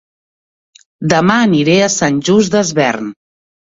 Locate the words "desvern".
2.59-3.13